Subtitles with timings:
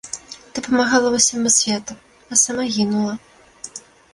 [0.53, 1.93] Ты памагала ўсяму свету,
[2.31, 3.13] а сама гінула.